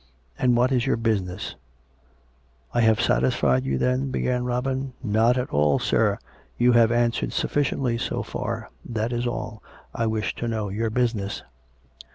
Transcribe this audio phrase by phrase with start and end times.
[0.39, 1.55] "And what is your business?""
[2.73, 6.17] I have satisfied you, then" began Robin." Not at all, sir.
[6.57, 9.61] You have answered sufficiently so far; that is all.
[9.93, 11.43] I wish to know your business."